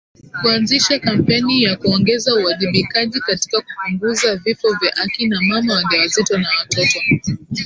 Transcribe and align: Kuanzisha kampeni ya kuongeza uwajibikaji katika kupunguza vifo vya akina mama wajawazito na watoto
Kuanzisha 0.41 0.99
kampeni 0.99 1.63
ya 1.63 1.77
kuongeza 1.77 2.35
uwajibikaji 2.35 3.19
katika 3.19 3.61
kupunguza 3.61 4.35
vifo 4.35 4.67
vya 4.81 4.97
akina 4.97 5.41
mama 5.41 5.73
wajawazito 5.73 6.37
na 6.37 6.47
watoto 6.59 6.99